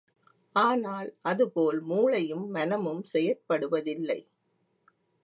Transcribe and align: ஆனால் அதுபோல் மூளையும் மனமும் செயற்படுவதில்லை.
ஆனால் 0.55 1.09
அதுபோல் 1.21 1.79
மூளையும் 1.81 2.47
மனமும் 2.49 3.03
செயற்படுவதில்லை. 3.13 4.19